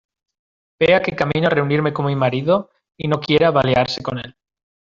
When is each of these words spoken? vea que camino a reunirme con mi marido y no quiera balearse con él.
vea 0.79 1.03
que 1.03 1.15
camino 1.15 1.45
a 1.45 1.51
reunirme 1.51 1.93
con 1.93 2.07
mi 2.07 2.15
marido 2.15 2.71
y 2.97 3.07
no 3.07 3.19
quiera 3.19 3.51
balearse 3.51 4.01
con 4.01 4.17
él. 4.17 4.35